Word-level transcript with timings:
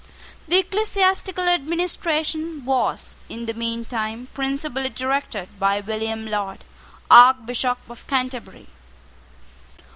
The 0.47 0.57
ecclesiastical 0.57 1.47
administration 1.47 2.65
was, 2.65 3.15
in 3.29 3.45
the 3.45 3.53
meantime, 3.53 4.29
principally 4.33 4.89
directed 4.89 5.59
by 5.59 5.79
William 5.79 6.25
Laud, 6.25 6.63
Archbishop 7.11 7.77
of 7.87 8.07
Canterbury. 8.07 8.65